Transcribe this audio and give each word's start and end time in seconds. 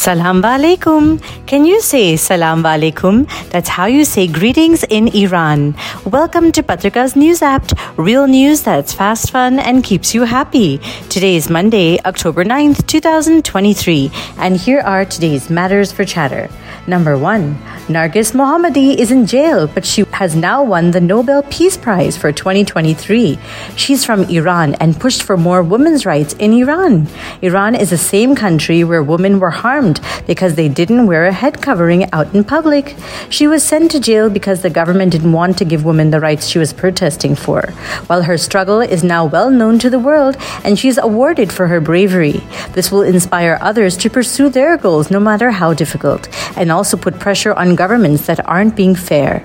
Salam 0.00 0.40
alaikum. 0.40 1.20
Can 1.46 1.66
you 1.66 1.78
say 1.82 2.16
salam 2.16 2.62
alaikum? 2.62 3.28
That's 3.50 3.68
how 3.68 3.84
you 3.84 4.06
say 4.06 4.26
greetings 4.26 4.82
in 4.84 5.08
Iran. 5.08 5.74
Welcome 6.06 6.52
to 6.52 6.62
Patrika's 6.62 7.16
News 7.16 7.42
App, 7.42 7.66
real 7.98 8.26
news 8.26 8.62
that's 8.62 8.94
fast, 8.94 9.30
fun, 9.30 9.58
and 9.58 9.84
keeps 9.84 10.14
you 10.14 10.22
happy. 10.22 10.78
Today 11.10 11.36
is 11.36 11.50
Monday, 11.50 12.00
October 12.06 12.46
9th, 12.46 12.86
2023, 12.86 14.10
and 14.38 14.56
here 14.56 14.80
are 14.80 15.04
today's 15.04 15.50
matters 15.50 15.92
for 15.92 16.06
chatter. 16.06 16.48
Number 16.86 17.18
one, 17.18 17.58
Nargis 17.90 18.30
Mohammadi 18.30 18.94
is 18.96 19.10
in 19.10 19.26
jail, 19.26 19.66
but 19.66 19.84
she 19.84 20.04
has 20.12 20.36
now 20.36 20.62
won 20.62 20.92
the 20.92 21.00
Nobel 21.00 21.42
Peace 21.50 21.76
Prize 21.76 22.16
for 22.16 22.30
2023. 22.30 23.36
She's 23.74 24.04
from 24.04 24.22
Iran 24.30 24.76
and 24.76 25.00
pushed 25.00 25.24
for 25.24 25.36
more 25.36 25.60
women's 25.64 26.06
rights 26.06 26.34
in 26.34 26.52
Iran. 26.52 27.08
Iran 27.42 27.74
is 27.74 27.90
the 27.90 27.98
same 27.98 28.36
country 28.36 28.84
where 28.84 29.02
women 29.02 29.40
were 29.40 29.50
harmed 29.50 30.00
because 30.24 30.54
they 30.54 30.68
didn't 30.68 31.08
wear 31.08 31.26
a 31.26 31.32
head 31.32 31.60
covering 31.60 32.08
out 32.12 32.32
in 32.32 32.44
public. 32.44 32.94
She 33.28 33.48
was 33.48 33.64
sent 33.64 33.90
to 33.90 33.98
jail 33.98 34.30
because 34.30 34.62
the 34.62 34.70
government 34.70 35.10
didn't 35.10 35.32
want 35.32 35.58
to 35.58 35.64
give 35.64 35.84
women 35.84 36.12
the 36.12 36.20
rights 36.20 36.46
she 36.46 36.60
was 36.60 36.72
protesting 36.72 37.34
for. 37.34 37.62
While 38.06 38.22
her 38.22 38.38
struggle 38.38 38.80
is 38.80 39.02
now 39.02 39.24
well 39.24 39.50
known 39.50 39.80
to 39.80 39.90
the 39.90 39.98
world 39.98 40.36
and 40.62 40.78
she's 40.78 40.96
awarded 40.96 41.52
for 41.52 41.66
her 41.66 41.80
bravery, 41.80 42.40
this 42.70 42.92
will 42.92 43.02
inspire 43.02 43.58
others 43.60 43.96
to 43.96 44.08
pursue 44.08 44.48
their 44.48 44.76
goals 44.76 45.10
no 45.10 45.18
matter 45.18 45.50
how 45.50 45.74
difficult 45.74 46.28
and 46.56 46.70
also 46.70 46.96
put 46.96 47.18
pressure 47.18 47.52
on 47.54 47.79
governments 47.80 48.26
that 48.26 48.46
aren't 48.46 48.76
being 48.76 48.94
fair. 48.94 49.42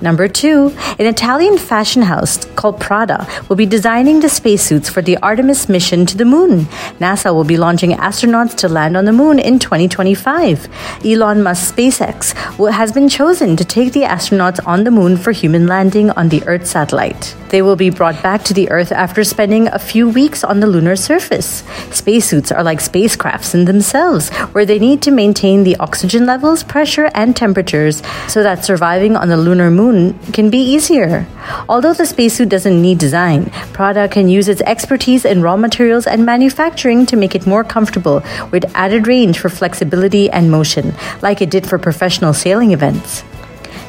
Number 0.00 0.28
two, 0.28 0.72
an 1.00 1.06
Italian 1.06 1.58
fashion 1.58 2.02
house 2.02 2.38
called 2.56 2.80
Prada 2.80 3.26
will 3.48 3.56
be 3.56 3.66
designing 3.66 4.20
the 4.20 4.28
spacesuits 4.28 4.88
for 4.88 5.02
the 5.02 5.16
Artemis 5.18 5.68
mission 5.68 6.06
to 6.06 6.16
the 6.16 6.24
moon. 6.24 6.66
NASA 7.00 7.34
will 7.34 7.44
be 7.44 7.56
launching 7.56 7.92
astronauts 7.92 8.54
to 8.56 8.68
land 8.68 8.96
on 8.96 9.04
the 9.04 9.12
moon 9.12 9.38
in 9.38 9.58
2025. 9.58 10.68
Elon 11.04 11.42
Musk's 11.42 11.72
SpaceX 11.72 12.34
has 12.70 12.92
been 12.92 13.08
chosen 13.08 13.56
to 13.56 13.64
take 13.64 13.92
the 13.92 14.02
astronauts 14.02 14.64
on 14.66 14.84
the 14.84 14.90
moon 14.90 15.16
for 15.16 15.32
human 15.32 15.66
landing 15.66 16.10
on 16.10 16.28
the 16.28 16.42
Earth 16.46 16.66
satellite. 16.66 17.34
They 17.50 17.62
will 17.62 17.76
be 17.76 17.90
brought 17.90 18.20
back 18.22 18.42
to 18.44 18.54
the 18.54 18.70
Earth 18.70 18.90
after 18.90 19.22
spending 19.22 19.68
a 19.68 19.78
few 19.78 20.08
weeks 20.08 20.42
on 20.42 20.60
the 20.60 20.66
lunar 20.66 20.96
surface. 20.96 21.62
Spacesuits 21.90 22.50
are 22.50 22.64
like 22.64 22.80
spacecrafts 22.80 23.54
in 23.54 23.64
themselves, 23.64 24.30
where 24.52 24.66
they 24.66 24.78
need 24.78 25.02
to 25.02 25.10
maintain 25.10 25.62
the 25.62 25.76
oxygen 25.76 26.26
levels, 26.26 26.64
pressure, 26.64 27.10
and 27.14 27.36
temperatures 27.36 28.02
so 28.28 28.42
that 28.42 28.64
surviving 28.64 29.16
on 29.16 29.28
the 29.28 29.36
lunar 29.36 29.70
moon 29.70 30.18
can 30.32 30.50
be 30.50 30.58
easier. 30.58 31.26
Although 31.68 31.94
the 31.94 32.06
spacesuit 32.06 32.48
doesn't 32.54 32.80
need 32.80 32.98
design, 32.98 33.50
Prada 33.72 34.06
can 34.06 34.28
use 34.28 34.46
its 34.48 34.62
expertise 34.62 35.24
in 35.24 35.42
raw 35.42 35.56
materials 35.56 36.06
and 36.06 36.24
manufacturing 36.24 37.04
to 37.06 37.16
make 37.16 37.34
it 37.34 37.48
more 37.48 37.64
comfortable 37.64 38.22
with 38.52 38.70
added 38.76 39.08
range 39.08 39.40
for 39.40 39.48
flexibility 39.48 40.30
and 40.30 40.52
motion, 40.52 40.94
like 41.20 41.42
it 41.42 41.50
did 41.50 41.66
for 41.66 41.78
professional 41.78 42.32
sailing 42.32 42.70
events. 42.70 43.24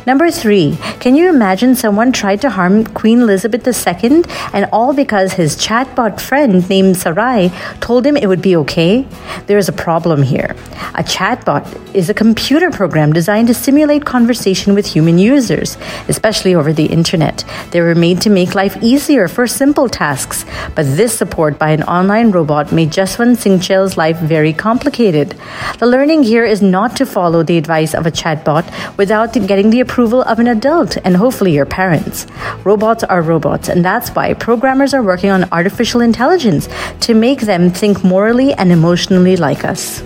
Number 0.06 0.30
three, 0.30 0.78
can 1.00 1.16
you 1.16 1.30
imagine 1.30 1.73
someone 1.73 2.11
tried 2.11 2.39
to 2.42 2.52
harm 2.52 2.86
Queen 2.86 3.22
Elizabeth 3.22 3.66
II 3.67 4.23
and 4.53 4.70
all 4.72 4.94
because 4.94 5.34
his 5.34 5.56
chatbot 5.56 6.22
friend 6.22 6.70
named 6.70 6.98
Sarai 6.98 7.52
told 7.80 8.06
him 8.06 8.16
it 8.16 8.28
would 8.28 8.42
be 8.42 8.56
okay? 8.58 9.08
There 9.48 9.58
is 9.58 9.67
a 9.67 9.73
problem 9.73 10.22
here. 10.22 10.56
A 10.94 11.02
chatbot 11.02 11.95
is 11.95 12.08
a 12.08 12.14
computer 12.14 12.70
program 12.70 13.14
designed 13.14 13.48
to 13.48 13.56
simulate 13.56 14.06
conversation 14.06 14.76
with 14.76 14.86
human 14.86 15.17
users, 15.17 15.76
especially 16.08 16.53
over 16.53 16.72
the 16.72 16.86
internet. 16.86 17.44
They 17.72 17.81
were 17.81 17.95
made 17.95 18.22
to 18.22 18.30
make 18.30 18.53
life 18.53 18.78
easier 18.83 19.28
for 19.28 19.48
simple 19.48 19.89
tasks, 19.89 20.45
but 20.76 20.86
this 20.86 21.17
support 21.17 21.58
by 21.58 21.72
an 21.72 21.81
online 21.81 22.30
robot 22.30 22.72
made 22.72 22.92
Jaswant 22.92 23.38
Singh 23.38 23.59
Chell's 23.59 23.98
life 23.98 24.20
very 24.20 24.53
complicated. 24.53 25.36
The 25.80 25.88
learning 25.88 26.23
here 26.23 26.45
is 26.45 26.61
not 26.61 26.95
to 26.98 27.08
follow 27.08 27.42
the 27.42 27.58
advice 27.58 27.95
of 27.95 28.06
a 28.06 28.11
chatbot 28.11 28.98
without 28.98 29.33
getting 29.33 29.72
the 29.72 29.80
approval 29.80 29.95
of 30.04 30.40
an 30.40 30.48
adult 30.48 30.98
and 31.06 31.16
hopefully 31.16 31.54
your 31.54 31.66
parents. 31.66 32.28
Robots 32.66 33.04
are 33.06 33.22
robots, 33.22 33.70
and 33.70 33.83
that's 33.83 34.10
why 34.10 34.33
programmers 34.33 34.94
are 34.94 35.02
working 35.02 35.30
on 35.30 35.48
artificial 35.54 36.02
intelligence 36.02 36.67
to 37.00 37.14
make 37.14 37.42
them 37.42 37.70
think 37.70 38.04
morally 38.04 38.54
and 38.54 38.73
emotionally 38.73 39.38
like 39.38 39.64
us. 39.64 40.04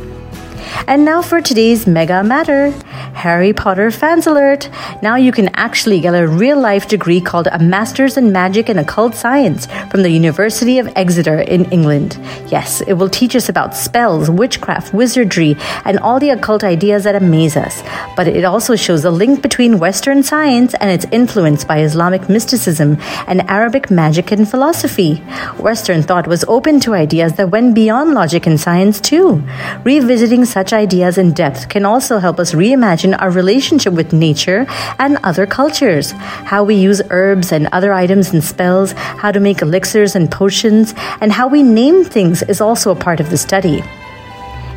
And 0.87 1.05
now 1.05 1.21
for 1.21 1.41
today's 1.41 1.85
mega 1.85 2.23
matter. 2.23 2.71
Harry 3.13 3.53
Potter 3.53 3.91
fans 3.91 4.27
alert. 4.27 4.69
Now 5.01 5.15
you 5.15 5.31
can 5.31 5.49
actually 5.55 5.99
get 5.99 6.15
a 6.15 6.27
real 6.27 6.59
life 6.59 6.87
degree 6.87 7.21
called 7.21 7.47
a 7.47 7.59
Master's 7.59 8.17
in 8.17 8.31
Magic 8.31 8.69
and 8.69 8.79
Occult 8.79 9.13
Science 9.13 9.67
from 9.91 10.03
the 10.03 10.09
University 10.09 10.79
of 10.79 10.91
Exeter 10.95 11.39
in 11.39 11.65
England. 11.71 12.17
Yes, 12.47 12.81
it 12.81 12.93
will 12.93 13.09
teach 13.09 13.35
us 13.35 13.49
about 13.49 13.75
spells, 13.75 14.29
witchcraft, 14.29 14.93
wizardry, 14.93 15.55
and 15.85 15.99
all 15.99 16.19
the 16.19 16.29
occult 16.29 16.63
ideas 16.63 17.03
that 17.03 17.15
amaze 17.15 17.57
us. 17.57 17.83
But 18.15 18.27
it 18.27 18.45
also 18.45 18.75
shows 18.75 19.05
a 19.05 19.11
link 19.11 19.41
between 19.41 19.79
Western 19.79 20.23
science 20.23 20.73
and 20.75 20.89
its 20.89 21.05
influence 21.11 21.63
by 21.63 21.81
Islamic 21.81 22.29
mysticism 22.29 22.97
and 23.27 23.41
Arabic 23.49 23.91
magic 23.91 24.31
and 24.31 24.49
philosophy. 24.49 25.15
Western 25.59 26.03
thought 26.03 26.27
was 26.27 26.45
open 26.47 26.79
to 26.81 26.93
ideas 26.93 27.33
that 27.33 27.51
went 27.51 27.75
beyond 27.75 28.13
logic 28.13 28.47
and 28.47 28.59
science 28.59 28.99
too. 29.01 29.43
Revisiting 29.83 30.45
such 30.69 30.77
ideas 30.77 31.17
in 31.17 31.33
depth 31.33 31.67
can 31.67 31.83
also 31.83 32.19
help 32.19 32.39
us 32.39 32.53
reimagine 32.53 33.19
our 33.19 33.31
relationship 33.31 33.91
with 33.91 34.13
nature 34.13 34.67
and 34.99 35.17
other 35.23 35.47
cultures, 35.47 36.11
how 36.51 36.63
we 36.63 36.75
use 36.75 37.01
herbs 37.09 37.51
and 37.51 37.67
other 37.71 37.91
items 37.91 38.31
and 38.31 38.43
spells, 38.43 38.91
how 38.91 39.31
to 39.31 39.39
make 39.39 39.63
elixirs 39.63 40.15
and 40.15 40.29
potions, 40.29 40.93
and 41.21 41.31
how 41.31 41.47
we 41.47 41.63
name 41.63 42.03
things 42.03 42.43
is 42.43 42.61
also 42.61 42.91
a 42.91 42.95
part 42.95 43.19
of 43.19 43.31
the 43.31 43.37
study. 43.37 43.81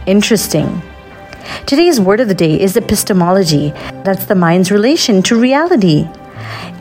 Interesting. 0.06 0.80
Today's 1.66 2.00
word 2.00 2.20
of 2.20 2.28
the 2.28 2.34
day 2.34 2.58
is 2.58 2.74
epistemology. 2.74 3.72
That's 4.02 4.24
the 4.24 4.34
mind's 4.34 4.70
relation 4.72 5.22
to 5.24 5.38
reality. 5.38 6.08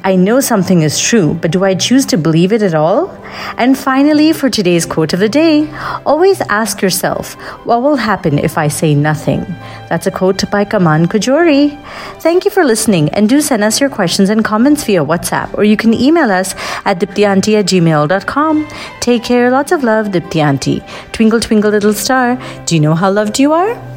I 0.04 0.16
know 0.16 0.40
something 0.40 0.82
is 0.82 1.00
true, 1.00 1.36
but 1.36 1.52
do 1.52 1.64
I 1.64 1.76
choose 1.76 2.08
to 2.08 2.18
believe 2.18 2.52
it 2.52 2.64
at 2.64 2.74
all? 2.74 3.10
And 3.58 3.78
finally, 3.78 4.34
for 4.34 4.50
today's 4.50 4.84
quote 4.84 5.14
of 5.14 5.20
the 5.20 5.30
day, 5.30 5.70
always 6.08 6.42
ask 6.42 6.82
yourself, 6.82 7.36
what 7.66 7.84
will 7.84 7.98
happen 7.98 8.40
if 8.40 8.58
I 8.58 8.68
say 8.68 8.96
nothing? 8.96 9.46
That's 9.90 10.08
a 10.08 10.12
quote 10.12 10.50
by 10.50 10.66
Kamand 10.66 11.08
Kojouri. 11.08 11.78
Thank 12.20 12.46
you 12.46 12.52
for 12.52 12.66
listening, 12.66 13.10
and 13.10 13.30
do 13.30 13.42
send 13.42 13.64
us 13.64 13.80
your 13.80 13.92
questions 13.92 14.32
and 14.32 14.44
comments 14.44 14.84
via 14.86 15.06
WhatsApp, 15.06 15.56
or 15.56 15.64
you 15.64 15.78
can 15.78 15.94
email 15.94 16.32
us 16.32 16.56
at 16.84 17.00
diptyanti 17.00 17.60
at 17.60 17.66
gmail.com. 17.66 18.68
Take 19.02 19.24
care, 19.24 19.52
lots 19.52 19.72
of 19.72 19.84
love, 19.84 20.08
Diptyanti. 20.08 20.82
Twinkle, 21.12 21.40
twinkle, 21.40 21.70
little 21.70 21.94
star. 21.94 22.42
Do 22.66 22.74
you 22.76 22.82
know 22.82 22.96
how 22.96 23.12
loved 23.12 23.38
you 23.38 23.54
are? 23.54 23.91